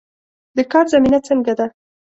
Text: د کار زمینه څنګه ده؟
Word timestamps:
د 0.57 0.59
کار 0.71 0.85
زمینه 0.93 1.19
څنګه 1.27 1.53
ده؟ 1.59 1.67